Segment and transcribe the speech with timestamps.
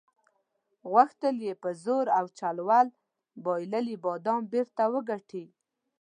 [0.91, 2.87] غوښتل یې په زور او چل ول
[3.43, 5.45] بایللي بادام بیرته وګټي.